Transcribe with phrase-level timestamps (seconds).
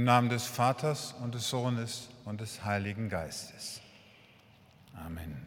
[0.00, 3.82] Im Namen des Vaters und des Sohnes und des Heiligen Geistes.
[4.94, 5.46] Amen.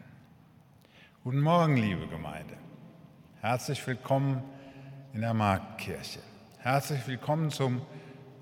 [1.24, 2.54] Guten Morgen, liebe Gemeinde.
[3.40, 4.44] Herzlich willkommen
[5.12, 6.20] in der Marktkirche.
[6.58, 7.82] Herzlich willkommen zum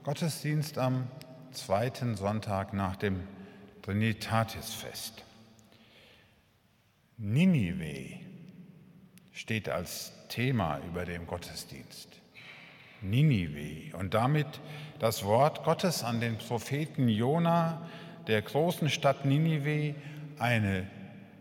[0.02, 1.08] Gottesdienst am
[1.50, 3.26] zweiten Sonntag nach dem
[3.80, 5.24] Trinitatisfest.
[7.16, 8.20] Ninive
[9.32, 12.20] steht als Thema über dem Gottesdienst.
[13.00, 14.60] Ninive und damit
[15.02, 17.82] das Wort Gottes an den Propheten Jona,
[18.28, 19.96] der großen Stadt Ninive,
[20.38, 20.88] eine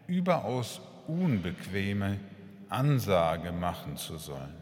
[0.08, 2.20] überaus unbequeme
[2.70, 4.56] Ansage machen zu sollen.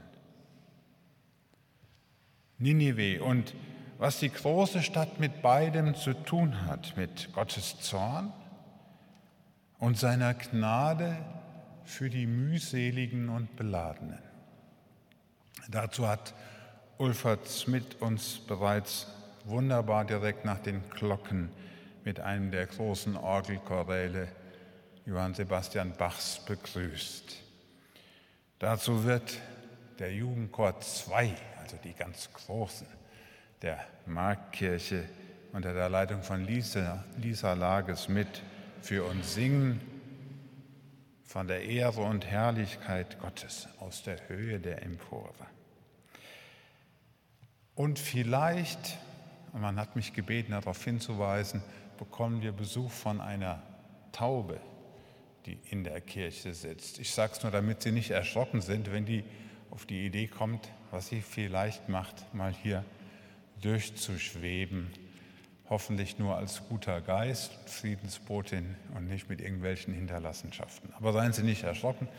[2.57, 3.55] Ninive und
[3.99, 8.33] was die große Stadt mit beidem zu tun hat, mit Gottes Zorn
[9.77, 11.15] und seiner Gnade
[11.85, 14.19] für die mühseligen und Beladenen.
[15.69, 16.33] Dazu hat
[16.99, 19.07] Ulfert Smith uns bereits
[19.45, 21.49] wunderbar direkt nach den Glocken
[22.03, 24.27] mit einem der großen Orgelchoräle
[25.05, 27.37] Johann Sebastian Bachs begrüßt.
[28.59, 29.39] Dazu wird
[29.97, 32.85] der Jugendchor 2, also die ganz großen,
[33.61, 35.05] der Marktkirche
[35.53, 38.43] unter der Leitung von Lisa, Lisa Lages mit
[38.81, 39.79] für uns singen
[41.23, 45.47] von der Ehre und Herrlichkeit Gottes aus der Höhe der Empore.
[47.79, 48.97] Und vielleicht,
[49.53, 51.63] man hat mich gebeten, darauf hinzuweisen,
[51.97, 53.63] bekommen wir Besuch von einer
[54.11, 54.59] Taube,
[55.45, 56.99] die in der Kirche sitzt.
[56.99, 59.23] Ich sage es nur, damit Sie nicht erschrocken sind, wenn die
[59.71, 62.83] auf die Idee kommt, was sie vielleicht macht, mal hier
[63.61, 64.91] durchzuschweben.
[65.69, 70.91] Hoffentlich nur als guter Geist, Friedensbotin und nicht mit irgendwelchen Hinterlassenschaften.
[70.95, 72.09] Aber seien Sie nicht erschrocken,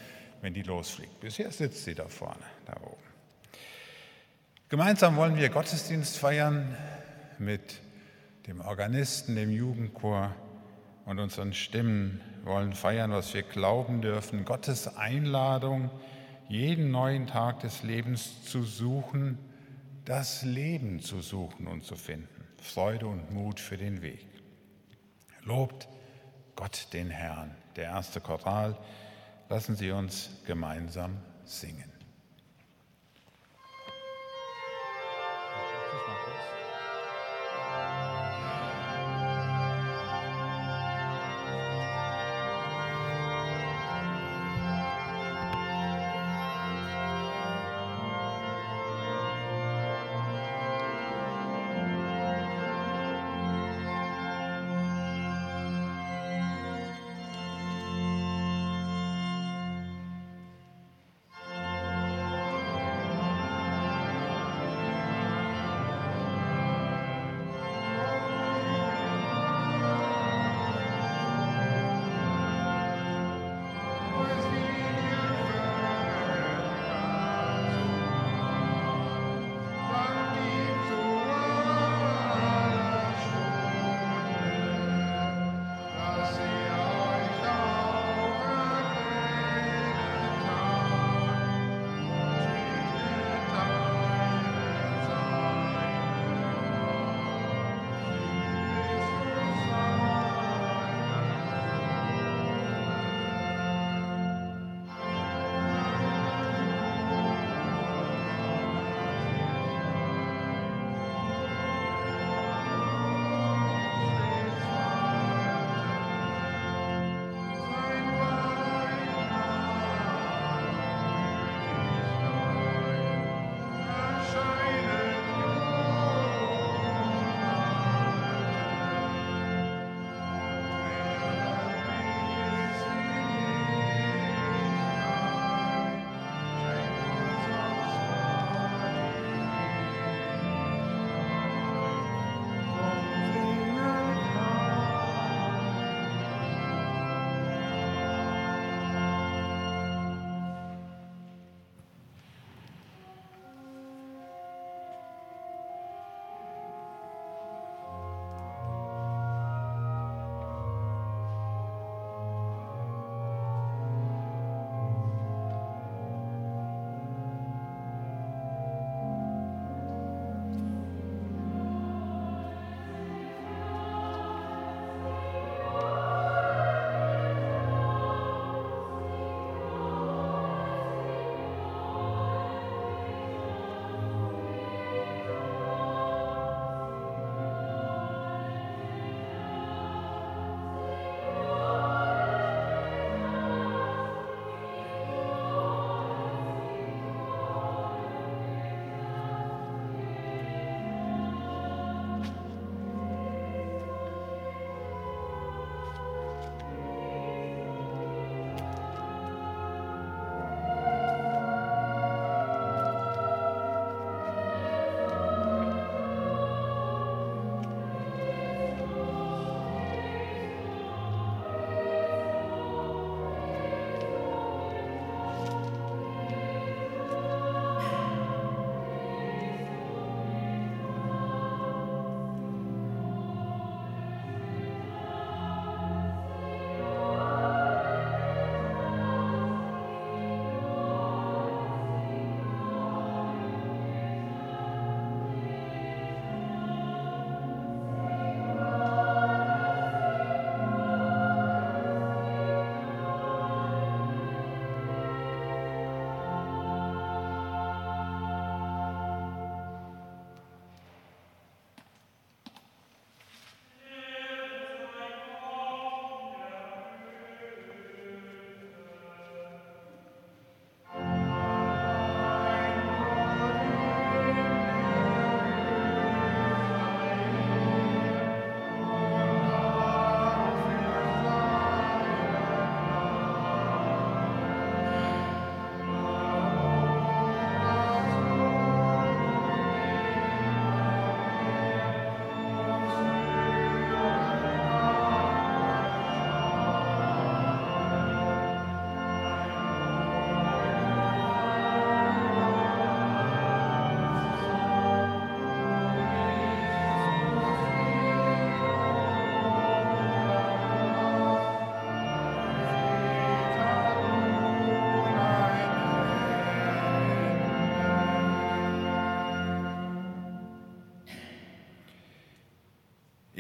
[0.41, 1.21] wenn die losfliegt.
[1.21, 3.00] Bisher sitzt sie da vorne, da oben.
[4.71, 6.77] Gemeinsam wollen wir Gottesdienst feiern
[7.41, 7.81] mit
[8.47, 10.33] dem Organisten, dem Jugendchor
[11.07, 14.45] und unseren Stimmen wollen feiern, was wir glauben dürfen.
[14.45, 15.91] Gottes Einladung,
[16.49, 19.41] jeden neuen Tag des Lebens zu suchen,
[20.05, 22.47] das Leben zu suchen und zu finden.
[22.63, 24.25] Freude und Mut für den Weg.
[25.43, 25.89] Lobt
[26.55, 27.57] Gott den Herrn.
[27.75, 28.79] Der erste Choral.
[29.49, 31.90] Lassen Sie uns gemeinsam singen.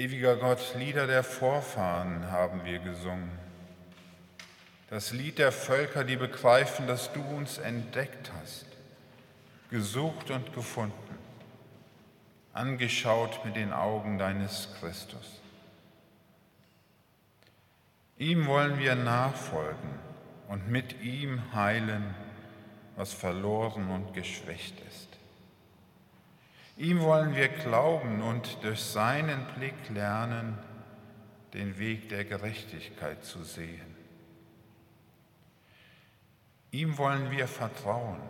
[0.01, 3.31] Ewiger Gott, Lieder der Vorfahren haben wir gesungen.
[4.89, 8.65] Das Lied der Völker, die begreifen, dass du uns entdeckt hast,
[9.69, 11.19] gesucht und gefunden,
[12.55, 15.39] angeschaut mit den Augen deines Christus.
[18.17, 19.99] Ihm wollen wir nachfolgen
[20.49, 22.15] und mit ihm heilen,
[22.97, 25.10] was verloren und geschwächt ist.
[26.81, 30.57] Ihm wollen wir glauben und durch seinen Blick lernen,
[31.53, 33.95] den Weg der Gerechtigkeit zu sehen.
[36.71, 38.23] Ihm wollen wir vertrauen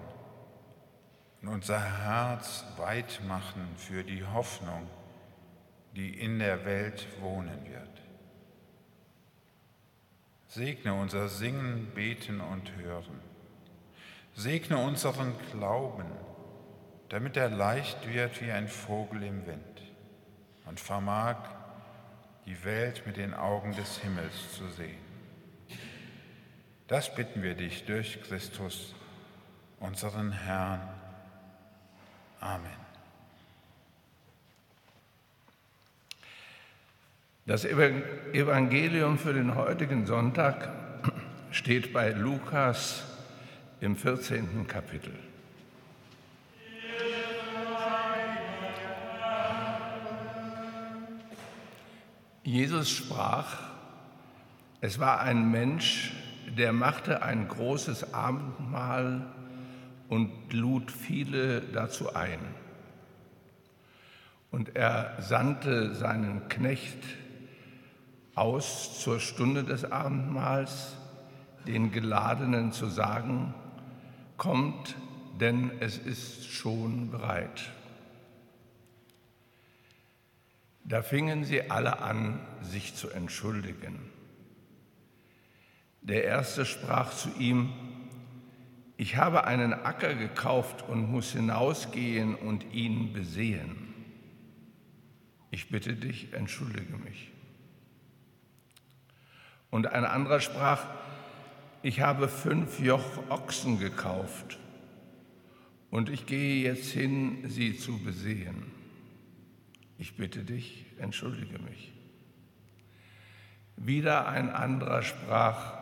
[1.42, 4.88] und unser Herz weit machen für die Hoffnung,
[5.94, 8.02] die in der Welt wohnen wird.
[10.48, 13.20] Segne unser Singen, Beten und Hören.
[14.34, 16.10] Segne unseren Glauben,
[17.10, 19.82] damit er leicht wird wie ein Vogel im Wind
[20.64, 21.36] und vermag,
[22.46, 24.98] die Welt mit den Augen des Himmels zu sehen.
[26.86, 28.94] Das bitten wir dich durch Christus,
[29.80, 30.80] unseren Herrn.
[32.40, 32.70] Amen.
[37.44, 40.68] Das Evangelium für den heutigen Sonntag
[41.50, 43.04] steht bei Lukas
[43.80, 44.68] im 14.
[44.68, 45.29] Kapitel.
[52.42, 53.58] Jesus sprach,
[54.80, 56.12] es war ein Mensch,
[56.56, 59.26] der machte ein großes Abendmahl
[60.08, 62.40] und lud viele dazu ein.
[64.50, 67.04] Und er sandte seinen Knecht
[68.34, 70.96] aus zur Stunde des Abendmahls,
[71.66, 73.54] den Geladenen zu sagen,
[74.38, 74.96] kommt,
[75.40, 77.70] denn es ist schon bereit.
[80.90, 84.00] Da fingen sie alle an, sich zu entschuldigen.
[86.00, 87.72] Der erste sprach zu ihm,
[88.96, 93.94] ich habe einen Acker gekauft und muss hinausgehen und ihn besehen.
[95.52, 97.30] Ich bitte dich, entschuldige mich.
[99.70, 100.82] Und ein anderer sprach,
[101.84, 104.58] ich habe fünf Joch Ochsen gekauft
[105.92, 108.79] und ich gehe jetzt hin, sie zu besehen.
[110.00, 111.92] Ich bitte dich, entschuldige mich.
[113.76, 115.74] Wieder ein anderer sprach,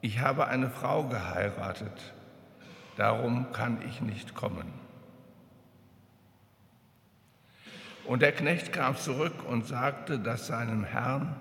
[0.00, 2.14] ich habe eine Frau geheiratet,
[2.96, 4.72] darum kann ich nicht kommen.
[8.06, 11.36] Und der Knecht kam zurück und sagte das seinem Herrn,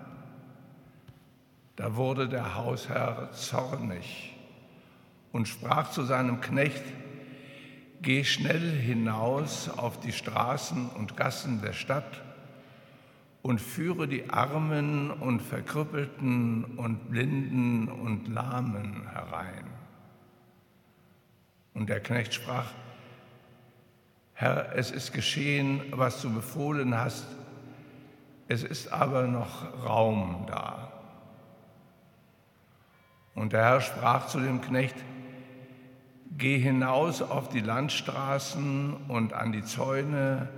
[1.78, 4.36] da wurde der Hausherr zornig
[5.32, 6.84] und sprach zu seinem Knecht,
[8.04, 12.22] Geh schnell hinaus auf die Straßen und Gassen der Stadt
[13.42, 19.68] und führe die Armen und Verkrüppelten und Blinden und Lahmen herein.
[21.74, 22.74] Und der Knecht sprach,
[24.34, 27.26] Herr, es ist geschehen, was du befohlen hast,
[28.50, 30.92] es ist aber noch Raum da.
[33.34, 34.98] Und der Herr sprach zu dem Knecht,
[36.38, 40.50] Geh hinaus auf die Landstraßen und an die Zäune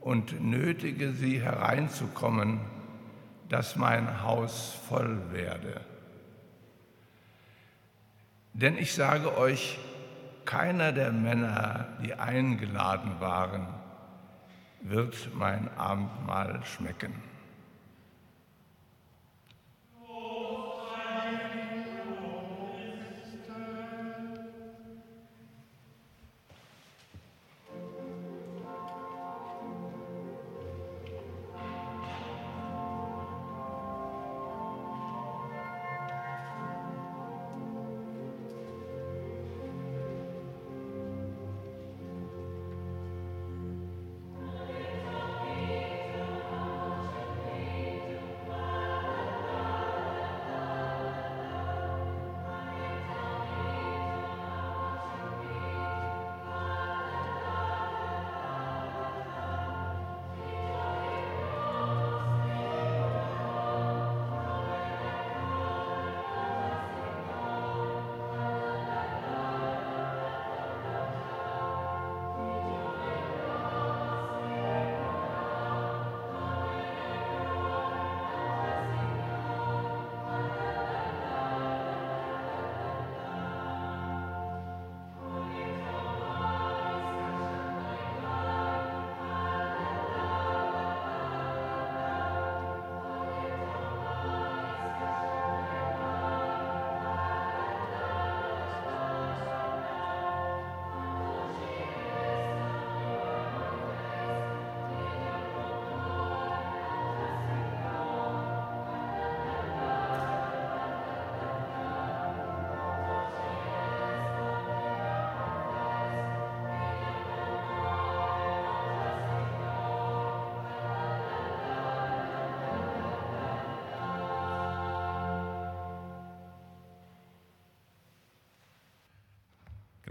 [0.00, 2.60] und nötige sie hereinzukommen,
[3.48, 5.80] dass mein Haus voll werde.
[8.54, 9.78] Denn ich sage euch,
[10.44, 13.66] keiner der Männer, die eingeladen waren,
[14.80, 17.14] wird mein Abendmahl schmecken.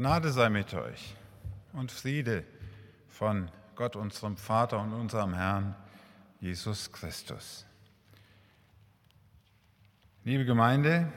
[0.04, 1.16] Gnade sei mit euch
[1.72, 2.44] und Friede
[3.08, 5.76] von Gott, unserem Vater und unserem Herrn
[6.42, 7.66] Jesus Christus.
[10.26, 11.10] Liebe Gemeinde,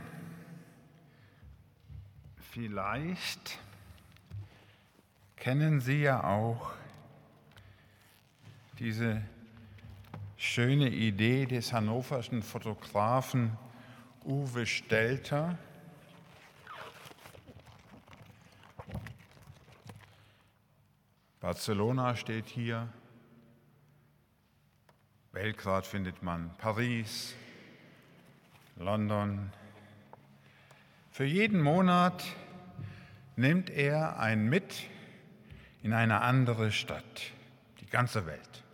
[2.52, 3.58] vielleicht
[5.34, 6.70] kennen Sie ja auch
[8.78, 9.20] diese
[10.36, 13.50] schöne Idee des hannoverschen Fotografen
[14.24, 15.58] Uwe Stelter,
[21.46, 22.88] Barcelona steht hier,
[25.30, 27.36] Belgrad findet man, Paris,
[28.74, 29.52] London.
[31.12, 32.24] Für jeden Monat
[33.36, 34.88] nimmt er einen mit
[35.84, 37.30] in eine andere Stadt,
[37.80, 38.64] die ganze Welt.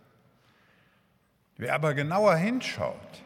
[1.57, 3.21] Wer aber genauer hinschaut,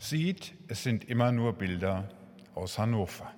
[0.00, 2.08] sieht, es sind immer nur Bilder
[2.56, 3.32] aus Hannover.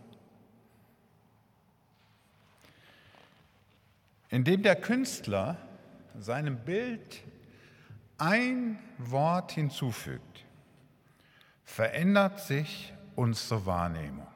[4.31, 5.57] Indem der Künstler
[6.19, 7.23] seinem Bild
[8.19, 10.45] ein Wort hinzufügt,
[11.65, 14.27] verändert sich unsere Wahrnehmung.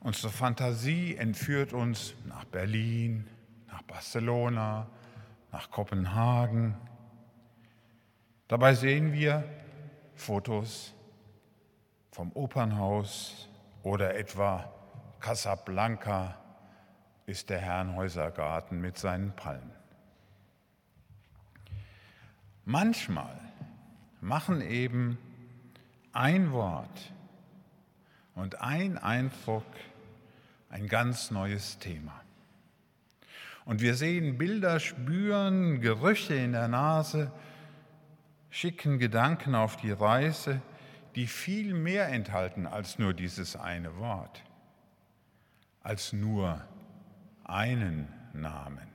[0.00, 3.28] Unsere Fantasie entführt uns nach Berlin,
[3.68, 4.86] nach Barcelona,
[5.52, 6.74] nach Kopenhagen.
[8.48, 9.44] Dabei sehen wir
[10.14, 10.94] Fotos
[12.12, 13.48] vom Opernhaus
[13.82, 14.72] oder etwa
[15.20, 16.39] Casablanca
[17.26, 19.72] ist der Herrenhäusergarten mit seinen Palmen.
[22.64, 23.38] Manchmal
[24.20, 25.18] machen eben
[26.12, 27.12] ein Wort
[28.34, 29.64] und ein Eindruck
[30.68, 32.20] ein ganz neues Thema.
[33.64, 37.30] Und wir sehen Bilder, spüren Gerüche in der Nase,
[38.50, 40.60] schicken Gedanken auf die Reise,
[41.14, 44.42] die viel mehr enthalten als nur dieses eine Wort,
[45.82, 46.62] als nur
[47.50, 48.88] einen Namen.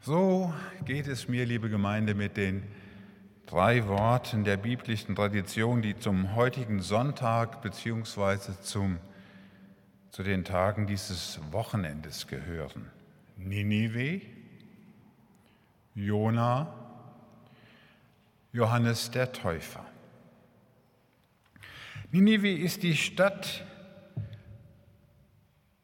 [0.00, 2.62] So geht es mir, liebe Gemeinde, mit den
[3.46, 8.52] drei Worten der biblischen Tradition, die zum heutigen Sonntag bzw.
[8.62, 12.90] Zu den Tagen dieses Wochenendes gehören.
[13.36, 14.22] Ninive,
[15.94, 16.74] Jona,
[18.52, 19.84] Johannes der Täufer.
[22.10, 23.64] Ninive ist die Stadt,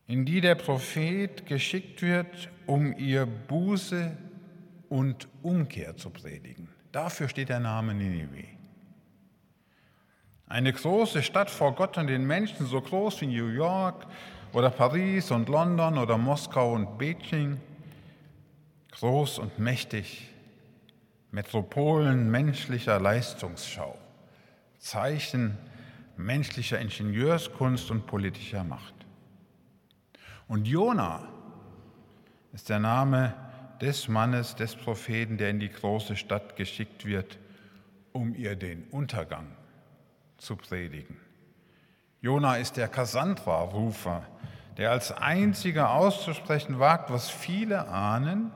[0.07, 4.17] in die der Prophet geschickt wird, um ihr Buße
[4.89, 6.69] und Umkehr zu predigen.
[6.93, 8.45] Dafür steht der Name Ninive.
[10.47, 14.07] Eine große Stadt vor Gott und den Menschen, so groß wie New York
[14.53, 17.61] oder Paris und London oder Moskau und Beijing,
[18.93, 20.31] groß und mächtig,
[21.33, 23.99] Metropolen menschlicher Leistungsschau,
[24.79, 25.59] Zeichen
[26.17, 28.94] menschlicher Ingenieurskunst und politischer Macht.
[30.49, 31.27] Und Jona
[32.53, 33.35] ist der Name
[33.81, 37.39] des Mannes, des Propheten, der in die große Stadt geschickt wird,
[38.13, 39.47] um ihr den Untergang
[40.39, 41.17] zu predigen.
[42.21, 44.23] Jona ist der Kassandra-Rufer,
[44.77, 48.51] der als einziger auszusprechen wagt, was viele ahnen.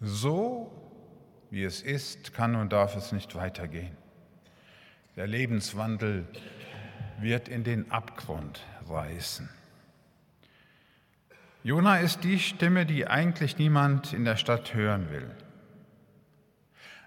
[0.00, 0.70] So
[1.50, 3.96] wie es ist, kann und darf es nicht weitergehen.
[5.16, 6.26] Der Lebenswandel
[7.18, 9.48] wird in den Abgrund reißen.
[11.62, 15.30] Jona ist die Stimme, die eigentlich niemand in der Stadt hören will.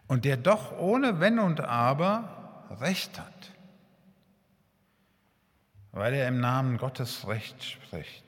[0.08, 3.52] Und der doch ohne Wenn und Aber Recht hat,
[5.92, 8.24] weil er im Namen Gottes Recht spricht.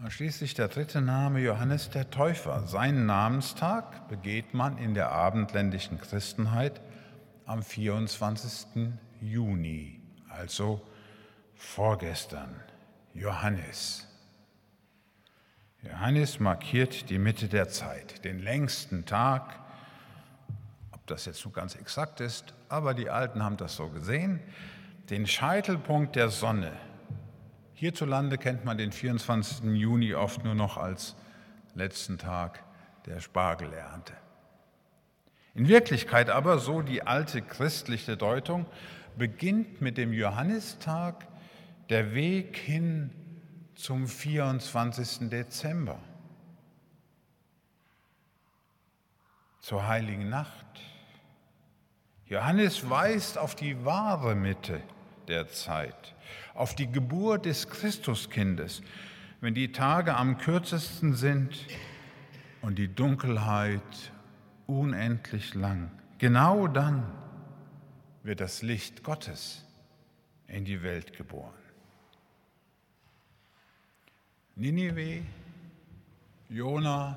[0.00, 2.66] Und schließlich der dritte Name Johannes der Täufer.
[2.66, 6.80] Seinen Namenstag begeht man in der abendländischen Christenheit
[7.46, 8.92] am 24.
[9.20, 10.80] Juni, also
[11.56, 12.54] vorgestern.
[13.18, 14.06] Johannes.
[15.82, 19.58] Johannes markiert die Mitte der Zeit, den längsten Tag.
[20.92, 24.40] Ob das jetzt so ganz exakt ist, aber die Alten haben das so gesehen.
[25.10, 26.72] Den Scheitelpunkt der Sonne.
[27.74, 29.64] Hierzulande kennt man den 24.
[29.64, 31.16] Juni oft nur noch als
[31.74, 32.62] letzten Tag
[33.06, 34.12] der Spargelernte.
[35.54, 38.66] In Wirklichkeit aber, so die alte christliche Deutung,
[39.16, 41.26] beginnt mit dem Johannistag
[41.88, 43.10] der Weg hin
[43.74, 45.30] zum 24.
[45.30, 45.98] Dezember,
[49.60, 50.66] zur heiligen Nacht.
[52.26, 54.82] Johannes weist auf die wahre Mitte
[55.28, 56.14] der Zeit,
[56.54, 58.82] auf die Geburt des Christuskindes,
[59.40, 61.66] wenn die Tage am kürzesten sind
[62.60, 64.12] und die Dunkelheit
[64.66, 67.04] unendlich lang Genau dann
[68.24, 69.64] wird das Licht Gottes
[70.48, 71.54] in die Welt geboren.
[74.60, 75.22] Ninive,
[76.48, 77.16] Jona,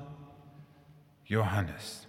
[1.24, 2.06] Johannes.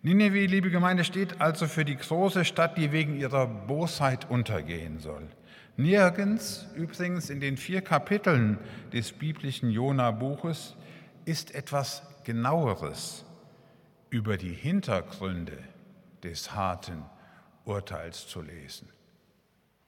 [0.00, 5.26] Ninive, liebe Gemeinde, steht also für die große Stadt, die wegen ihrer Bosheit untergehen soll.
[5.76, 8.58] Nirgends, übrigens in den vier Kapiteln
[8.92, 10.76] des biblischen Jona-Buches,
[11.24, 13.24] ist etwas genaueres
[14.10, 15.58] über die Hintergründe
[16.22, 17.02] des harten
[17.64, 18.88] Urteils zu lesen.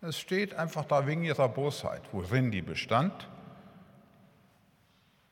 [0.00, 2.02] Es steht einfach da wegen ihrer Bosheit.
[2.10, 3.28] Worin die bestand?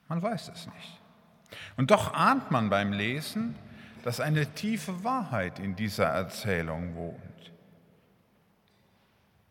[0.09, 1.01] Man weiß es nicht.
[1.77, 3.57] Und doch ahnt man beim Lesen,
[4.03, 7.53] dass eine tiefe Wahrheit in dieser Erzählung wohnt.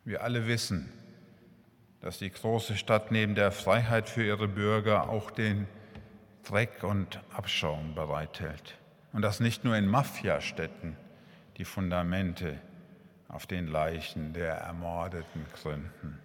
[0.06, 0.91] Wir alle wissen,
[2.02, 5.68] dass die große Stadt neben der Freiheit für ihre Bürger auch den
[6.44, 8.78] Dreck und Abschaum bereithält.
[9.12, 10.96] Und das nicht nur in Mafiastädten
[11.58, 12.60] die Fundamente
[13.28, 16.20] auf den Leichen der Ermordeten gründen.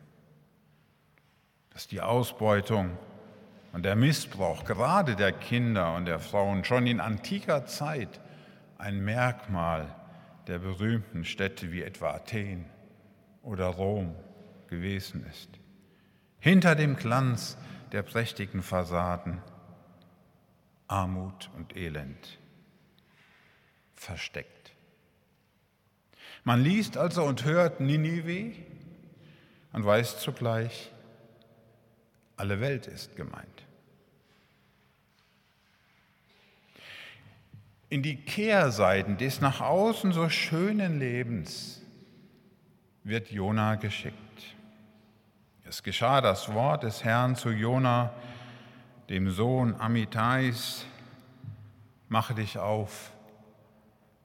[1.71, 2.99] Dass die Ausbeutung
[3.73, 8.21] und der Missbrauch gerade der Kinder und der Frauen schon in antiker Zeit
[8.79, 9.95] ein Merkmal
[10.47, 12.65] der berühmten Städte wie etwa Athen
[13.43, 14.15] oder Rom
[14.69, 15.49] gewesen ist.
[16.39, 17.57] Hinter dem Glanz
[17.93, 19.43] der prächtigen Fassaden
[20.89, 22.39] Armut und Elend
[23.95, 24.73] versteckt.
[26.43, 28.55] Man liest also und hört Ninive
[29.73, 30.91] und weiß zugleich,
[32.37, 33.60] alle Welt ist gemeint.
[37.91, 41.83] In die Kehrseiten des nach außen so schönen Lebens
[43.03, 44.15] wird Jona geschickt.
[45.65, 48.15] Es geschah das Wort des Herrn zu Jona,
[49.09, 50.87] dem Sohn Amitais,
[52.09, 53.11] mache dich auf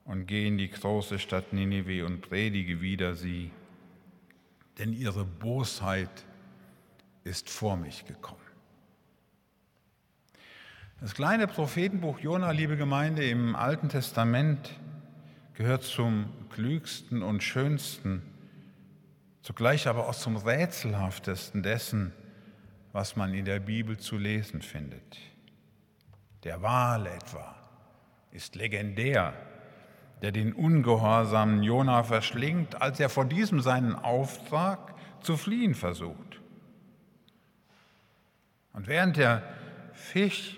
[0.06, 3.50] und geh in die große Stadt Ninive und predige wieder sie,
[4.78, 6.24] denn ihre Bosheit
[7.24, 8.45] ist vor mich gekommen.
[11.06, 14.72] Das kleine Prophetenbuch Jona, liebe Gemeinde, im Alten Testament
[15.54, 18.24] gehört zum klügsten und schönsten,
[19.44, 22.12] zugleich aber auch zum rätselhaftesten dessen,
[22.92, 25.20] was man in der Bibel zu lesen findet.
[26.44, 27.56] Der Wal etwa
[28.32, 29.36] ist legendär
[30.24, 36.42] der den ungehorsamen Jona verschlingt, als er vor diesem seinen Auftrag zu fliehen versucht.
[38.74, 39.44] Und während der
[39.94, 40.58] Fisch,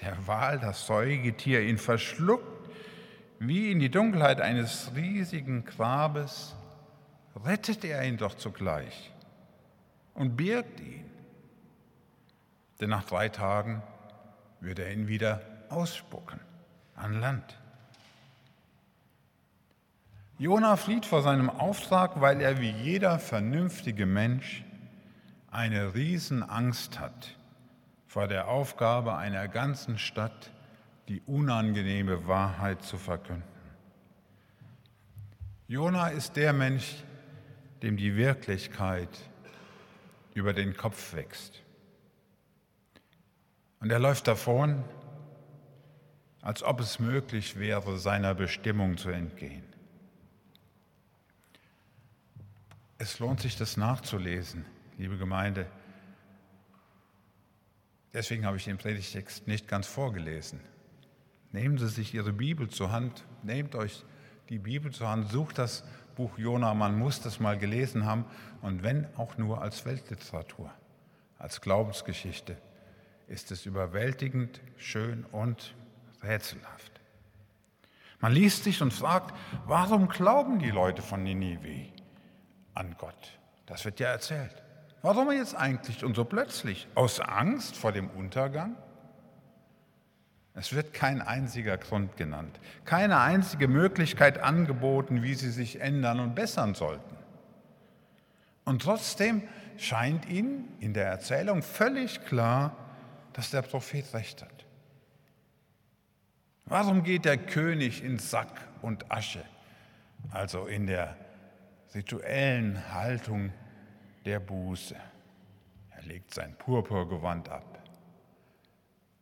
[0.00, 2.68] der Wal, das Säugetier ihn verschluckt,
[3.38, 6.54] wie in die Dunkelheit eines riesigen Grabes,
[7.44, 9.12] rettet er ihn doch zugleich
[10.14, 11.04] und birgt ihn.
[12.80, 13.82] Denn nach drei Tagen
[14.60, 16.40] wird er ihn wieder ausspucken
[16.94, 17.58] an Land.
[20.38, 24.64] Jona flieht vor seinem Auftrag, weil er wie jeder vernünftige Mensch
[25.50, 27.37] eine Riesenangst hat
[28.18, 30.50] vor der Aufgabe einer ganzen Stadt,
[31.06, 33.44] die unangenehme Wahrheit zu verkünden.
[35.68, 37.04] Jona ist der Mensch,
[37.80, 39.08] dem die Wirklichkeit
[40.34, 41.62] über den Kopf wächst.
[43.78, 44.82] Und er läuft davon,
[46.42, 49.62] als ob es möglich wäre, seiner Bestimmung zu entgehen.
[52.98, 55.68] Es lohnt sich, das nachzulesen, liebe Gemeinde.
[58.12, 60.60] Deswegen habe ich den Predigtext nicht ganz vorgelesen.
[61.52, 64.04] Nehmen Sie sich Ihre Bibel zur Hand, nehmt euch
[64.48, 65.84] die Bibel zur Hand, sucht das
[66.16, 68.24] Buch Jona, man muss das mal gelesen haben
[68.60, 70.70] und wenn auch nur als Weltliteratur,
[71.38, 72.56] als Glaubensgeschichte,
[73.28, 75.74] ist es überwältigend, schön und
[76.22, 76.92] rätselhaft.
[78.20, 79.34] Man liest sich und fragt,
[79.66, 81.92] warum glauben die Leute von Ninive?
[82.78, 83.38] an Gott.
[83.66, 84.62] Das wird ja erzählt.
[85.02, 86.88] Warum jetzt eigentlich und so plötzlich?
[86.94, 88.76] Aus Angst vor dem Untergang?
[90.54, 96.34] Es wird kein einziger Grund genannt, keine einzige Möglichkeit angeboten, wie sie sich ändern und
[96.34, 97.16] bessern sollten.
[98.64, 99.42] Und trotzdem
[99.76, 102.76] scheint ihnen in der Erzählung völlig klar,
[103.34, 104.66] dass der Prophet recht hat.
[106.66, 109.44] Warum geht der König in Sack und Asche,
[110.32, 111.16] also in der
[111.94, 113.52] rituellen Haltung
[114.28, 114.94] der Buße.
[115.90, 117.82] Er legt sein Purpurgewand ab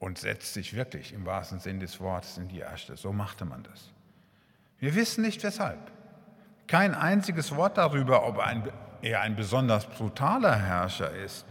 [0.01, 2.97] und setzt sich wirklich im wahrsten Sinn des Wortes in die Asche.
[2.97, 3.93] So machte man das.
[4.81, 5.93] Wir wissen nicht weshalb.
[6.67, 8.69] Kein einziges Wort darüber, ob ein,
[9.01, 11.47] er ein besonders brutaler Herrscher ist,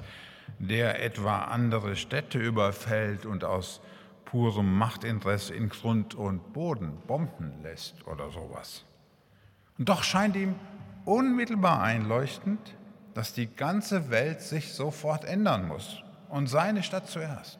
[0.60, 3.80] der etwa andere Städte überfällt und aus
[4.26, 8.84] purem Machtinteresse in Grund und Boden bomben lässt oder sowas.
[9.78, 10.56] Und doch scheint ihm
[11.06, 12.76] unmittelbar einleuchtend,
[13.16, 17.58] dass die ganze Welt sich sofort ändern muss und seine Stadt zuerst.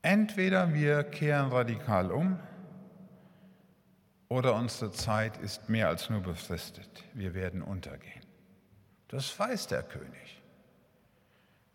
[0.00, 2.38] Entweder wir kehren radikal um
[4.28, 7.04] oder unsere Zeit ist mehr als nur befristet.
[7.14, 8.24] Wir werden untergehen.
[9.08, 10.40] Das weiß der König.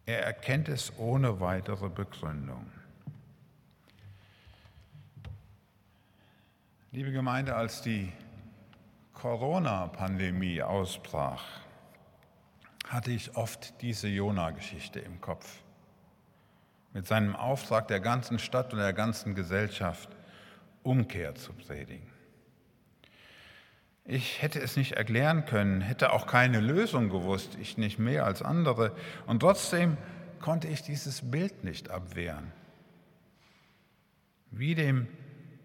[0.06, 2.72] Er erkennt es ohne weitere Begründung.
[6.94, 8.14] Liebe Gemeinde, als die
[9.14, 11.44] Corona-Pandemie ausbrach,
[12.88, 15.64] hatte ich oft diese Jona-Geschichte im Kopf.
[16.94, 20.10] Mit seinem Auftrag der ganzen Stadt und der ganzen Gesellschaft
[20.84, 22.12] Umkehr zu predigen.
[24.04, 28.42] Ich hätte es nicht erklären können, hätte auch keine Lösung gewusst, ich nicht mehr als
[28.42, 28.96] andere.
[29.28, 29.98] Und trotzdem
[30.40, 32.52] konnte ich dieses Bild nicht abwehren.
[34.50, 35.08] Wie dem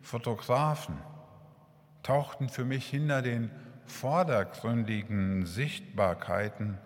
[0.03, 0.99] Fotografen
[2.07, 3.51] tauchten für mich hinter den
[3.85, 6.79] vordergründigen Sichtbarkeiten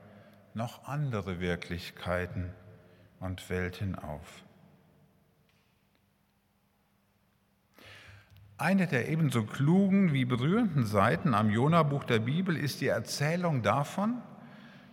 [0.54, 2.50] noch andere Wirklichkeiten
[3.20, 4.44] und Welten auf.
[8.56, 14.22] Eine der ebenso klugen wie berührenden Seiten am Jona-Buch der Bibel ist die Erzählung davon,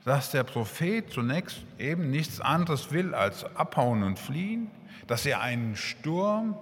[0.04, 4.72] dass der Prophet zunächst eben nichts anderes will als abhauen und fliehen,
[5.08, 6.58] dass er einen Sturm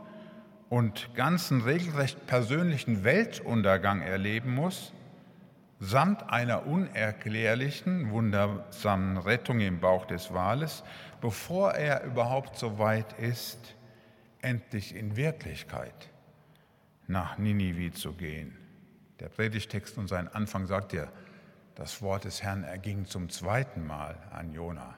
[0.69, 4.93] und ganzen regelrecht persönlichen Weltuntergang erleben muss,
[5.80, 10.84] samt einer unerklärlichen, wundersamen Rettung im Bauch des Wales,
[11.21, 13.75] bevor er überhaupt so weit ist,
[14.41, 16.10] endlich in Wirklichkeit
[17.08, 18.58] nach Ninive zu gehen.
[19.19, 21.08] Der Predigtext und sein Anfang sagt ja,
[21.75, 24.95] das Wort des Herrn erging zum zweiten Mal an Jona.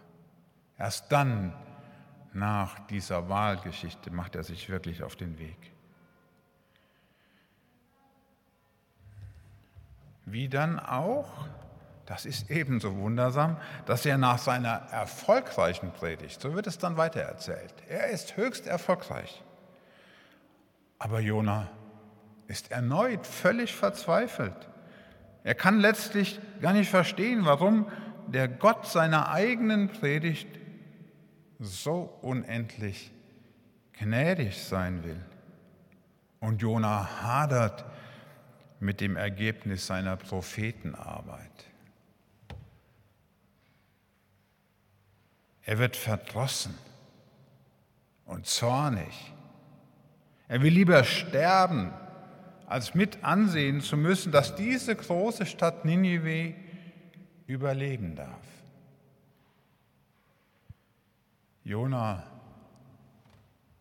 [0.77, 1.53] Erst dann,
[2.37, 5.57] nach dieser Wahlgeschichte, macht er sich wirklich auf den Weg.
[10.25, 11.47] Wie dann auch,
[12.05, 17.73] das ist ebenso wundersam, dass er nach seiner erfolgreichen Predigt, so wird es dann weitererzählt,
[17.87, 19.43] er ist höchst erfolgreich.
[20.99, 21.69] Aber Jona
[22.47, 24.69] ist erneut völlig verzweifelt.
[25.43, 27.87] Er kann letztlich gar nicht verstehen, warum
[28.27, 30.47] der Gott seiner eigenen Predigt
[31.59, 33.11] so unendlich
[33.93, 35.19] gnädig sein will.
[36.39, 37.85] Und Jona hadert
[38.79, 41.65] mit dem Ergebnis seiner Prophetenarbeit.
[45.63, 46.77] Er wird verdrossen
[48.25, 49.33] und zornig.
[50.47, 51.91] Er will lieber sterben,
[52.67, 56.53] als mit ansehen zu müssen, dass diese große Stadt Ninive
[57.47, 58.56] überleben darf.
[61.67, 62.23] Jona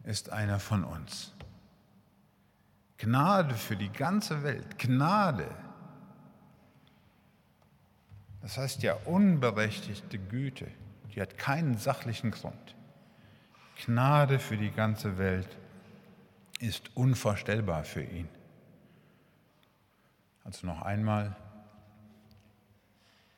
[0.02, 1.32] ist einer von uns.
[2.98, 5.48] Gnade für die ganze Welt, Gnade.
[8.42, 10.66] Das heißt ja unberechtigte Güte,
[11.14, 12.74] die hat keinen sachlichen Grund.
[13.84, 15.56] Gnade für die ganze Welt
[16.58, 18.28] ist unvorstellbar für ihn.
[20.42, 21.36] Also noch einmal,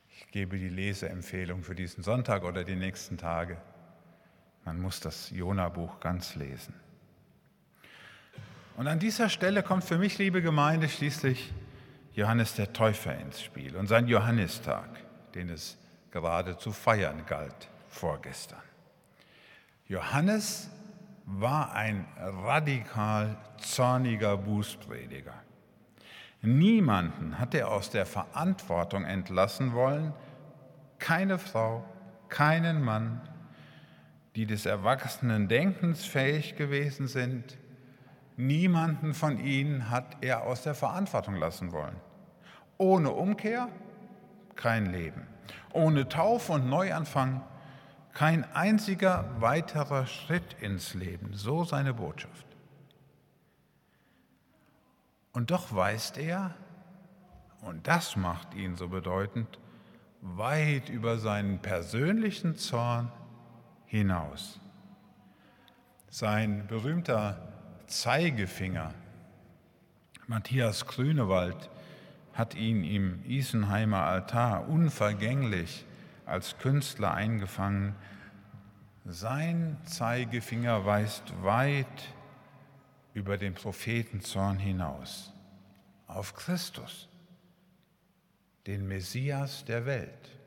[0.09, 3.61] ich gebe die Leseempfehlung für diesen Sonntag oder die nächsten Tage.
[4.69, 6.75] Man muss das Jona-Buch ganz lesen.
[8.77, 11.51] Und an dieser Stelle kommt für mich, liebe Gemeinde, schließlich
[12.13, 14.87] Johannes der Täufer ins Spiel und sein Johannistag,
[15.33, 15.75] den es
[16.11, 18.61] gerade zu feiern galt vorgestern.
[19.87, 20.69] Johannes
[21.25, 25.33] war ein radikal zorniger Bußprediger.
[26.43, 30.13] Niemanden hat er aus der Verantwortung entlassen wollen,
[30.99, 31.83] keine Frau,
[32.27, 33.19] keinen Mann,
[34.39, 37.57] die des erwachsenen Denkens fähig gewesen sind.
[38.37, 41.97] Niemanden von ihnen hat er aus der Verantwortung lassen wollen.
[42.77, 43.67] Ohne Umkehr
[44.55, 45.27] kein Leben.
[45.73, 47.41] Ohne Taufe und Neuanfang
[48.13, 51.33] kein einziger weiterer Schritt ins Leben.
[51.33, 52.45] So seine Botschaft.
[55.33, 56.55] Und doch weist er,
[57.59, 59.59] und das macht ihn so bedeutend,
[60.21, 63.11] weit über seinen persönlichen Zorn
[63.89, 64.59] hinaus.
[66.09, 67.41] Sein berühmter
[67.87, 68.93] Zeigefinger,
[70.27, 71.69] Matthias Grünewald,
[72.33, 75.85] hat ihn im Isenheimer Altar unvergänglich
[76.27, 77.95] als Künstler eingefangen.
[79.05, 82.13] Sein Zeigefinger weist weit
[83.15, 85.33] über den Prophetenzorn hinaus
[86.05, 87.09] auf Christus,
[88.67, 90.38] den Messias der Welt.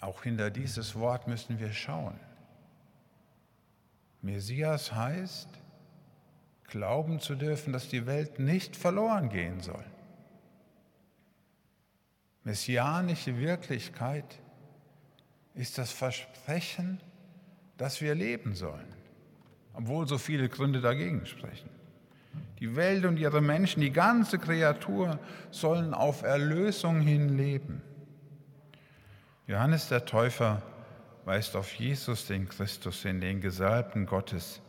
[0.00, 2.18] Auch hinter dieses Wort müssen wir schauen.
[4.22, 5.48] Messias heißt,
[6.68, 9.84] glauben zu dürfen, dass die Welt nicht verloren gehen soll.
[12.44, 14.38] Messianische Wirklichkeit
[15.54, 17.00] ist das Versprechen,
[17.76, 18.92] dass wir leben sollen,
[19.74, 21.70] obwohl so viele Gründe dagegen sprechen.
[22.58, 25.18] Die Welt und ihre Menschen, die ganze Kreatur
[25.50, 27.82] sollen auf Erlösung hin leben.
[29.48, 30.60] Johannes der Täufer
[31.24, 34.60] weist auf Jesus, den Christus, in den Gesalbten Gottes,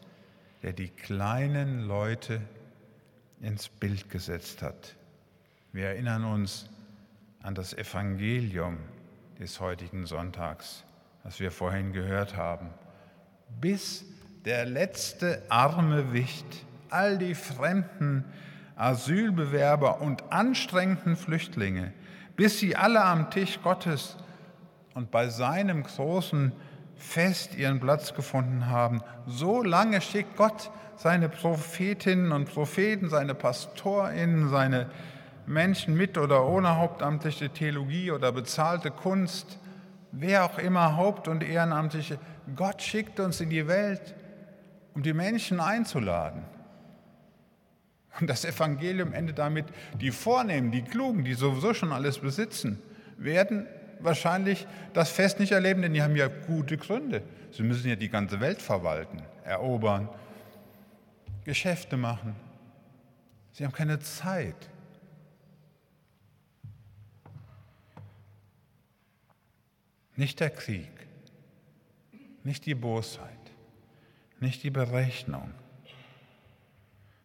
[0.64, 2.40] der die kleinen Leute
[3.42, 4.96] ins Bild gesetzt hat.
[5.74, 6.70] Wir erinnern uns
[7.44, 8.78] an das Evangelium
[9.38, 10.86] des heutigen Sonntags,
[11.26, 12.70] das wir vorhin gehört haben.
[13.60, 14.06] Bis
[14.46, 18.24] der letzte arme Wicht, all die fremden
[18.78, 21.92] Asylbewerber und anstrengenden Flüchtlinge,
[22.38, 24.16] bis sie alle am Tisch Gottes
[25.00, 26.52] und bei seinem großen
[26.98, 29.02] Fest ihren Platz gefunden haben.
[29.28, 34.88] So lange schickt Gott seine Prophetinnen und Propheten, seine Pastorinnen, seine
[35.46, 39.58] Menschen mit oder ohne hauptamtliche Theologie oder bezahlte Kunst,
[40.12, 42.20] wer auch immer Haupt- und Ehrenamtliche.
[42.58, 44.14] Gott schickt uns in die Welt,
[44.96, 46.44] um die Menschen einzuladen.
[48.20, 49.68] Und das Evangelium endet damit,
[50.02, 52.82] die Vornehmen, die Klugen, die sowieso schon alles besitzen,
[53.18, 53.66] werden
[54.00, 57.22] wahrscheinlich das Fest nicht erleben, denn die haben ja gute Gründe.
[57.52, 60.10] Sie müssen ja die ganze Welt verwalten, erobern,
[61.44, 62.36] Geschäfte machen.
[63.52, 64.70] Sie haben keine Zeit.
[70.16, 70.92] Nicht der Krieg,
[72.44, 73.30] nicht die Bosheit,
[74.40, 75.54] nicht die Berechnung,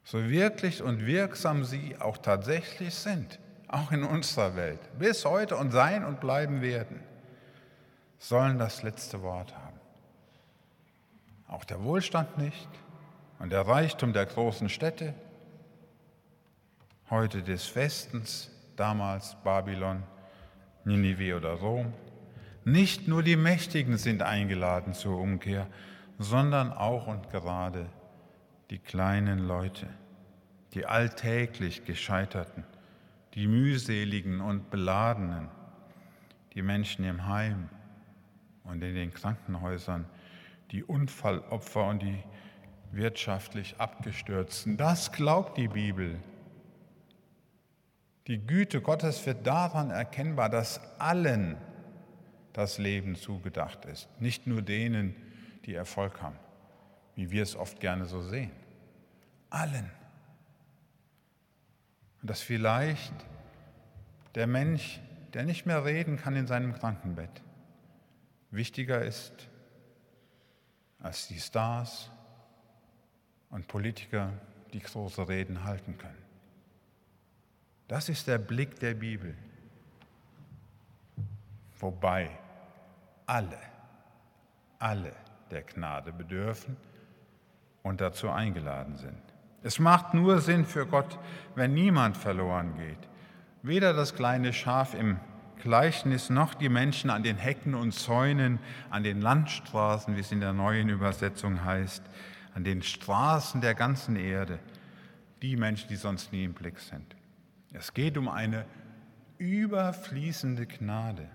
[0.04, 3.40] so wirklich und wirksam sie auch tatsächlich sind,
[3.74, 7.00] auch in unserer Welt, bis heute und sein und bleiben werden,
[8.18, 9.80] sollen das letzte Wort haben.
[11.48, 12.68] Auch der Wohlstand nicht
[13.38, 15.14] und der Reichtum der großen Städte,
[17.10, 20.02] heute des Westens, damals Babylon,
[20.84, 21.92] Ninive oder Rom.
[22.64, 25.66] Nicht nur die Mächtigen sind eingeladen zur Umkehr,
[26.18, 27.86] sondern auch und gerade
[28.70, 29.88] die kleinen Leute,
[30.72, 32.64] die alltäglich Gescheiterten,
[33.34, 35.48] die mühseligen und beladenen,
[36.54, 37.68] die Menschen im Heim
[38.62, 40.06] und in den Krankenhäusern,
[40.70, 42.22] die Unfallopfer und die
[42.92, 44.76] wirtschaftlich Abgestürzten.
[44.76, 46.18] Das glaubt die Bibel.
[48.28, 51.56] Die Güte Gottes wird daran erkennbar, dass allen
[52.52, 55.14] das Leben zugedacht ist, nicht nur denen,
[55.64, 56.38] die Erfolg haben,
[57.16, 58.52] wie wir es oft gerne so sehen.
[59.50, 59.90] Allen.
[62.24, 63.12] Und dass vielleicht
[64.34, 64.98] der Mensch,
[65.34, 67.42] der nicht mehr reden kann in seinem Krankenbett,
[68.50, 69.50] wichtiger ist
[71.00, 72.10] als die Stars
[73.50, 74.32] und Politiker,
[74.72, 76.24] die große Reden halten können.
[77.88, 79.36] Das ist der Blick der Bibel.
[81.78, 82.30] Wobei
[83.26, 83.60] alle,
[84.78, 85.12] alle
[85.50, 86.78] der Gnade bedürfen
[87.82, 89.33] und dazu eingeladen sind.
[89.64, 91.18] Es macht nur Sinn für Gott,
[91.54, 93.08] wenn niemand verloren geht.
[93.62, 95.18] Weder das kleine Schaf im
[95.62, 98.58] Gleichnis noch die Menschen an den Hecken und Zäunen,
[98.90, 102.02] an den Landstraßen, wie es in der neuen Übersetzung heißt,
[102.54, 104.58] an den Straßen der ganzen Erde,
[105.40, 107.16] die Menschen, die sonst nie im Blick sind.
[107.72, 108.66] Es geht um eine
[109.38, 111.26] überfließende Gnade.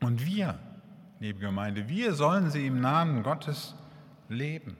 [0.00, 0.56] Und wir,
[1.18, 3.74] liebe Gemeinde, wir sollen sie im Namen Gottes
[4.28, 4.76] leben.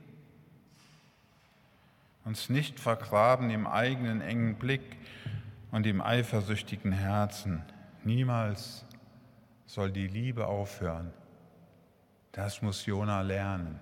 [2.24, 4.98] Uns nicht vergraben im eigenen engen Blick
[5.70, 7.62] und im eifersüchtigen Herzen.
[8.04, 8.84] Niemals
[9.66, 11.12] soll die Liebe aufhören.
[12.32, 13.78] Das muss Jona lernen.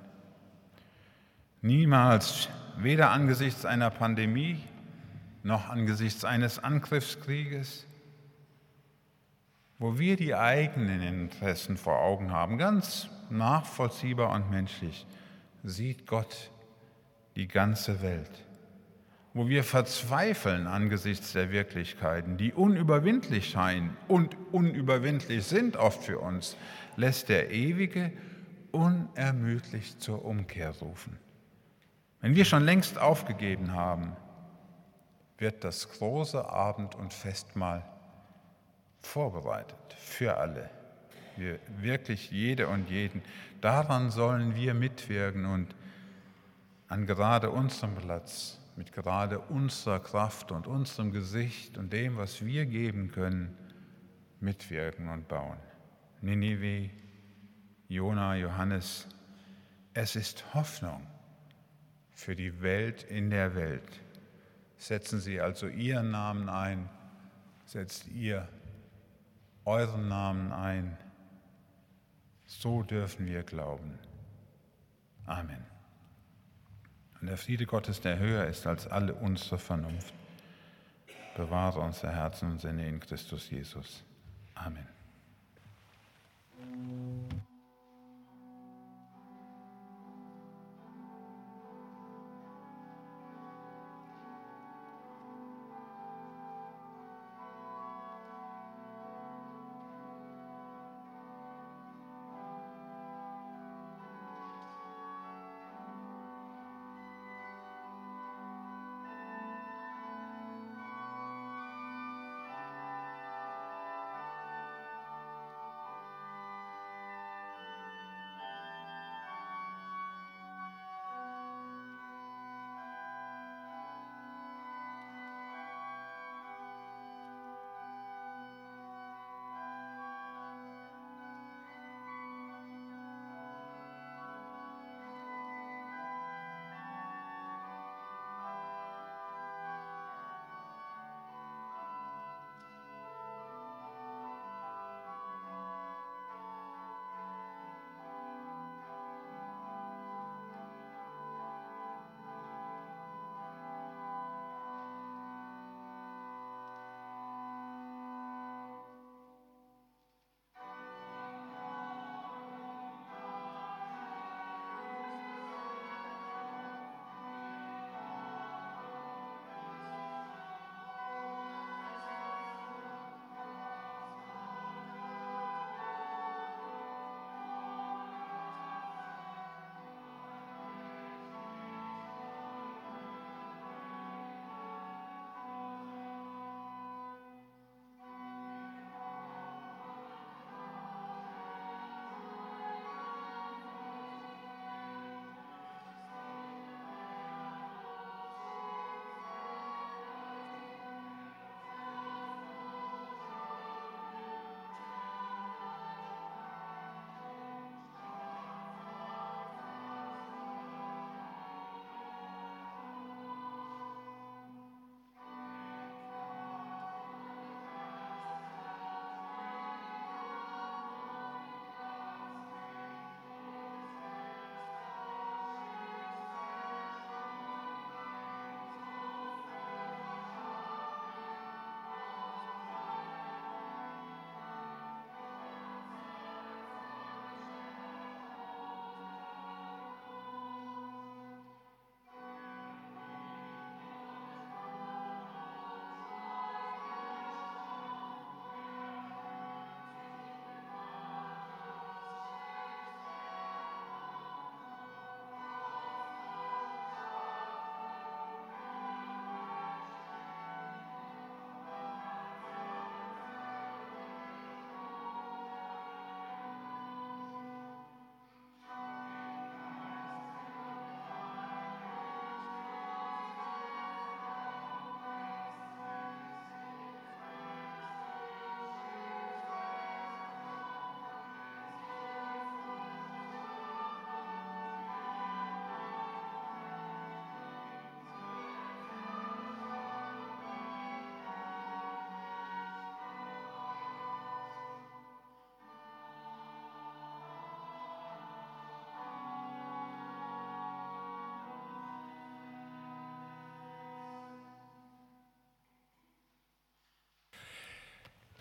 [1.61, 4.62] Niemals, weder angesichts einer Pandemie
[5.43, 7.86] noch angesichts eines Angriffskrieges,
[9.78, 15.07] wo wir die eigenen Interessen vor Augen haben, ganz nachvollziehbar und menschlich,
[15.62, 16.51] sieht Gott
[17.39, 18.45] die ganze Welt.
[19.32, 26.57] Wo wir verzweifeln angesichts der Wirklichkeiten, die unüberwindlich scheinen und unüberwindlich sind oft für uns,
[26.97, 28.12] lässt der Ewige
[28.72, 31.16] unermüdlich zur Umkehr rufen.
[32.20, 34.16] Wenn wir schon längst aufgegeben haben,
[35.39, 37.84] wird das große Abend- und Festmahl
[39.01, 40.68] vorbereitet für alle,
[41.36, 43.22] für wirklich jede und jeden.
[43.61, 45.76] Daran sollen wir mitwirken und
[46.89, 52.66] an gerade unserem Platz, mit gerade unserer Kraft und unserem Gesicht und dem, was wir
[52.66, 53.57] geben können,
[54.41, 55.59] mitwirken und bauen.
[56.20, 56.91] Ninive
[57.89, 59.07] Jona, Johannes,
[59.95, 61.07] es ist Hoffnung
[62.11, 64.01] für die Welt in der Welt.
[64.76, 66.89] Setzen Sie also Ihren Namen ein,
[67.64, 68.49] setzt ihr
[69.64, 70.97] euren Namen ein.
[72.47, 73.99] So dürfen wir glauben.
[75.26, 75.78] Amen.
[77.21, 80.14] Und der Friede Gottes, der höher ist als alle unsere Vernunft,
[81.37, 84.05] bewahrt unsere Herzen und Sinne in Christus Jesus.
[84.55, 84.97] Amen.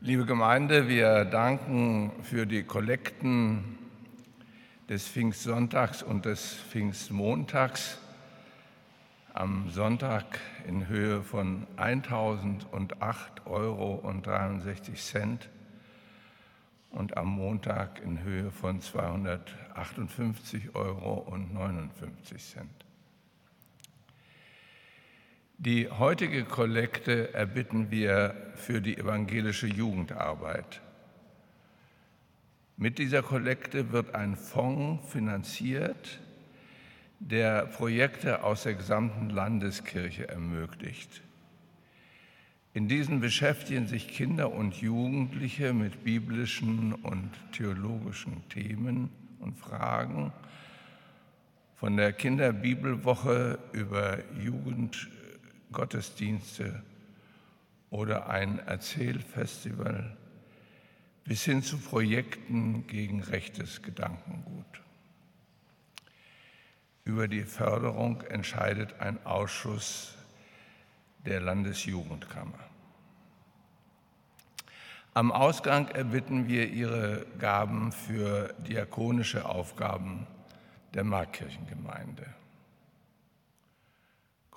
[0.07, 3.77] Liebe Gemeinde, wir danken für die Kollekten
[4.87, 7.97] des Pfingstsonntags und des Pfingstmontags
[9.33, 15.49] am Sonntag in Höhe von 1008 Euro und 63 Cent
[16.91, 22.86] und am Montag in Höhe von 258 Euro und 59 Cent.
[25.59, 30.81] Die heutige Kollekte erbitten wir für die evangelische Jugendarbeit.
[32.75, 36.19] Mit dieser Kollekte wird ein Fonds finanziert,
[37.19, 41.23] der Projekte aus der gesamten Landeskirche ermöglicht.
[42.75, 50.31] In diesen beschäftigen sich Kinder und Jugendliche mit biblischen und theologischen Themen und Fragen
[51.77, 54.19] von der Kinderbibelwoche über
[55.67, 56.81] Jugendgottesdienste
[57.89, 60.17] oder ein Erzählfestival
[61.25, 64.65] bis hin zu Projekten gegen rechtes Gedankengut.
[67.03, 70.15] Über die Förderung entscheidet ein Ausschuss
[71.25, 72.59] der Landesjugendkammer.
[75.13, 80.27] Am Ausgang erbitten wir Ihre Gaben für diakonische Aufgaben
[80.93, 82.25] der Markkirchengemeinde.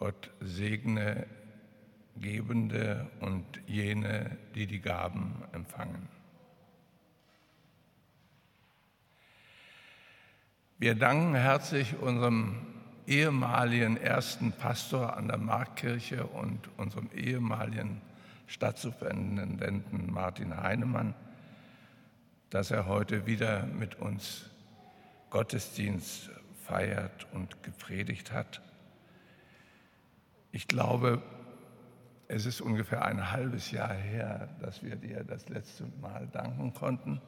[0.01, 1.27] Gott segne
[2.17, 6.09] Gebende und jene, die die Gaben empfangen.
[10.79, 12.67] Wir danken herzlich unserem
[13.07, 18.01] ehemaligen ersten Pastor an der Marktkirche und unserem ehemaligen
[18.47, 21.15] Stadtsuperintendenten Martin Heinemann,
[22.49, 24.49] dass er heute wieder mit uns
[25.29, 26.31] Gottesdienst
[26.65, 28.63] feiert und gepredigt hat.
[30.53, 31.23] Ich glaube,
[32.29, 37.21] es ist ungefähr ein halbes Jahr her, dass wir dir das letzte Mal danken konnten.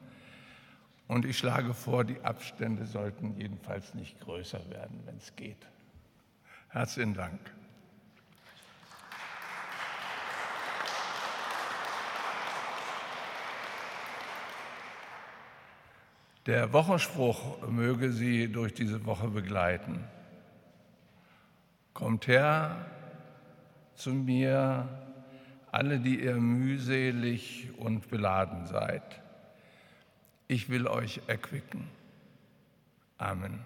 [1.09, 5.67] Und ich schlage vor, die Abstände sollten jedenfalls nicht größer werden, wenn es geht.
[6.69, 7.39] Herzlichen Dank.
[16.47, 20.03] Der Wochenspruch möge Sie durch diese Woche begleiten.
[21.95, 22.87] Kommt her
[23.95, 24.89] zu mir,
[25.71, 29.03] alle, die ihr mühselig und beladen seid.
[30.49, 31.89] Ich will euch erquicken.
[33.17, 33.61] Amen.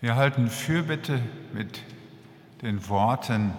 [0.00, 1.20] Wir halten Fürbitte
[1.52, 1.82] mit
[2.62, 3.52] den Worten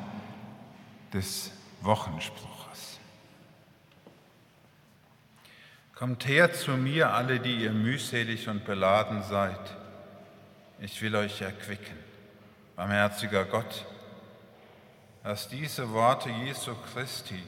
[1.14, 3.00] des Wochenspruches.
[5.94, 9.60] Kommt her zu mir, alle, die ihr mühselig und beladen seid.
[10.80, 11.98] Ich will euch erquicken.
[12.76, 13.86] Barmherziger Gott,
[15.24, 17.44] dass diese Worte Jesu Christi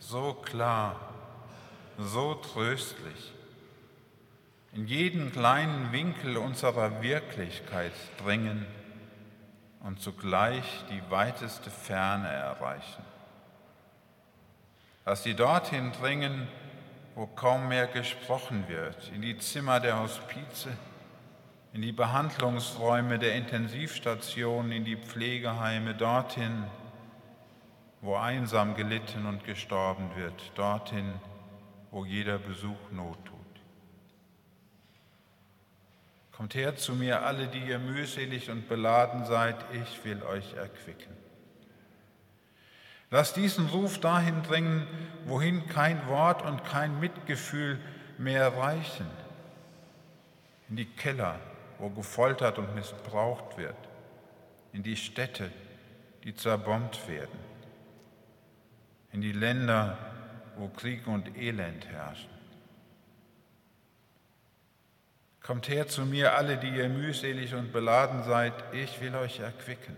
[0.00, 0.96] so klar,
[1.98, 3.32] so tröstlich
[4.72, 7.92] in jeden kleinen Winkel unserer Wirklichkeit
[8.22, 8.66] dringen
[9.80, 13.04] und zugleich die weiteste Ferne erreichen.
[15.04, 16.48] Dass sie dorthin dringen,
[17.14, 20.70] wo kaum mehr gesprochen wird, in die Zimmer der Hospize,
[21.74, 26.64] in die Behandlungsräume der Intensivstationen, in die Pflegeheime, dorthin,
[28.00, 31.12] wo einsam gelitten und gestorben wird, dorthin,
[31.90, 33.41] wo jeder Besuch Not tut.
[36.42, 41.12] Kommt her zu mir, alle, die ihr mühselig und beladen seid, ich will euch erquicken.
[43.12, 44.88] Lasst diesen Ruf dahin dringen,
[45.26, 47.78] wohin kein Wort und kein Mitgefühl
[48.18, 49.06] mehr reichen.
[50.68, 51.38] In die Keller,
[51.78, 53.76] wo gefoltert und missbraucht wird.
[54.72, 55.48] In die Städte,
[56.24, 57.38] die zerbombt werden.
[59.12, 59.96] In die Länder,
[60.56, 62.31] wo Krieg und Elend herrschen.
[65.42, 69.96] Kommt her zu mir, alle, die ihr mühselig und beladen seid, ich will euch erquicken.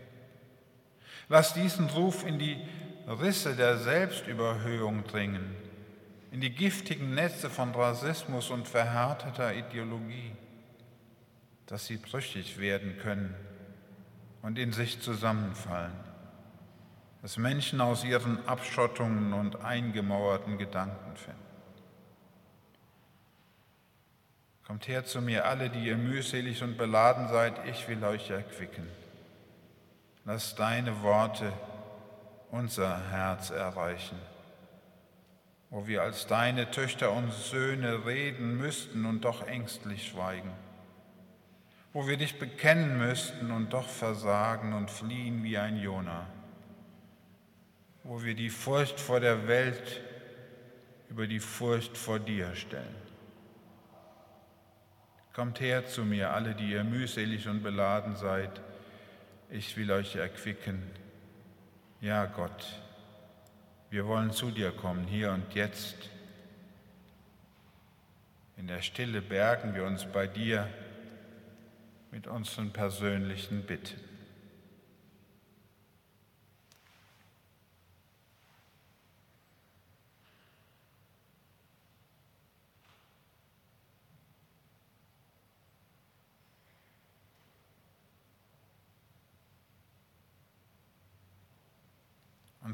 [1.29, 2.57] Lasst diesen Ruf in die
[3.07, 5.55] Risse der Selbstüberhöhung dringen,
[6.31, 10.33] in die giftigen Netze von Rassismus und verhärteter Ideologie,
[11.67, 13.35] dass sie brüchig werden können
[14.43, 15.93] und in sich zusammenfallen,
[17.23, 21.44] dass Menschen aus ihren Abschottungen und eingemauerten Gedanken finden.
[24.67, 28.89] Kommt her zu mir alle, die ihr mühselig und beladen seid, ich will euch erquicken.
[30.25, 31.53] Lass deine Worte
[32.51, 34.19] unser Herz erreichen,
[35.69, 40.53] wo wir als deine Töchter und Söhne reden müssten und doch ängstlich schweigen,
[41.93, 46.27] wo wir dich bekennen müssten und doch versagen und fliehen wie ein Jona,
[48.03, 50.01] wo wir die Furcht vor der Welt
[51.11, 53.04] über die Furcht vor dir stellen.
[55.35, 58.61] Kommt her zu mir, alle, die ihr mühselig und beladen seid,
[59.51, 60.81] ich will euch erquicken.
[62.01, 62.81] Ja, Gott,
[63.91, 65.97] wir wollen zu dir kommen, hier und jetzt.
[68.57, 70.69] In der Stille bergen wir uns bei dir
[72.13, 74.01] mit unseren persönlichen Bitten.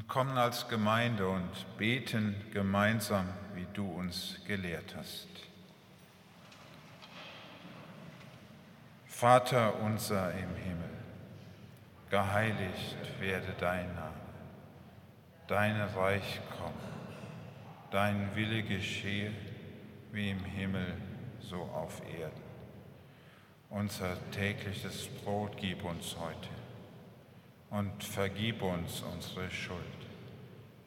[0.11, 5.29] kommen als Gemeinde und beten gemeinsam, wie du uns gelehrt hast.
[9.05, 10.89] Vater unser im Himmel,
[12.09, 14.11] geheiligt werde dein Name,
[15.47, 16.73] dein Reich komme,
[17.89, 19.31] dein Wille geschehe,
[20.11, 20.93] wie im Himmel
[21.39, 22.43] so auf Erden.
[23.69, 26.49] Unser tägliches Brot gib uns heute
[27.71, 30.00] und vergib uns unsere Schuld,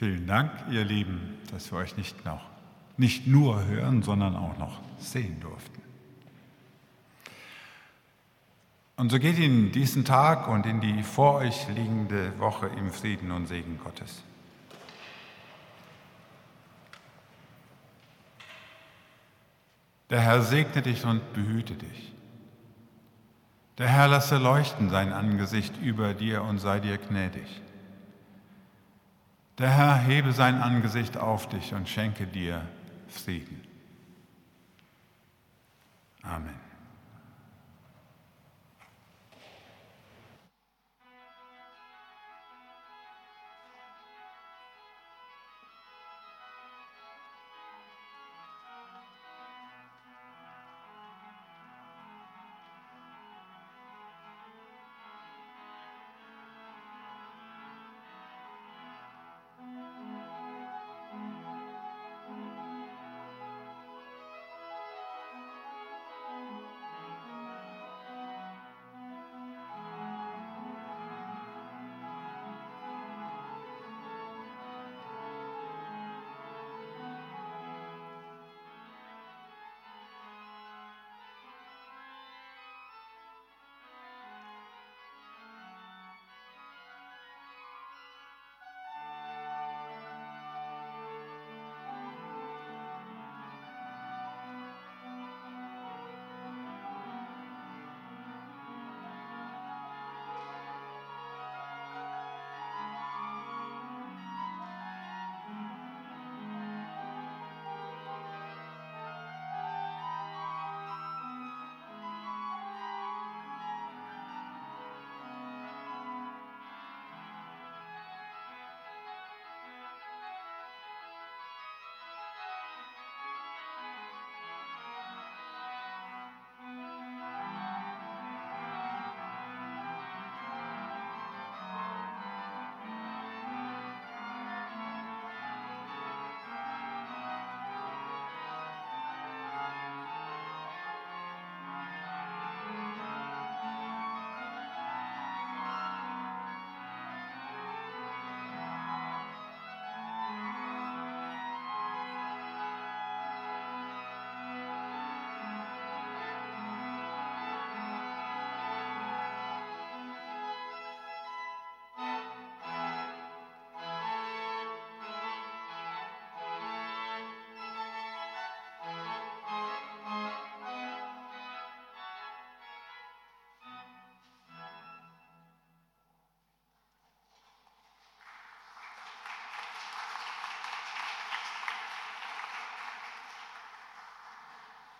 [0.00, 2.40] Vielen Dank, ihr Lieben, dass wir euch nicht noch
[2.96, 5.82] nicht nur hören, sondern auch noch sehen durften.
[8.96, 13.30] Und so geht in diesen Tag und in die vor euch liegende Woche im Frieden
[13.30, 14.22] und Segen Gottes.
[20.08, 22.14] Der Herr segne dich und behüte dich.
[23.76, 27.60] Der Herr lasse leuchten sein Angesicht über dir und sei dir gnädig.
[29.60, 32.66] Der Herr hebe sein Angesicht auf dich und schenke dir
[33.08, 33.60] Frieden.
[36.22, 36.69] Amen.